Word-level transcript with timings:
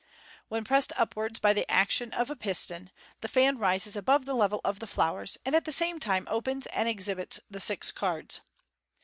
When 0.47 0.63
pressed 0.63 0.91
upwards 0.97 1.37
by 1.39 1.53
the 1.53 1.69
action 1.71 2.11
of 2.11 2.31
a 2.31 2.35
piston, 2.35 2.89
the 3.19 3.27
fan 3.27 3.59
rises 3.59 3.95
above 3.95 4.25
the 4.25 4.33
level 4.33 4.59
of 4.65 4.79
the 4.79 4.87
flowers, 4.87 5.37
and 5.45 5.53
at 5.55 5.65
the 5.65 5.71
same 5.71 5.99
time 5.99 6.27
opens 6.27 6.65
and 6.65 6.89
exhibits 6.89 7.39
the 7.51 7.59
six 7.59 7.91
cards. 7.91 8.41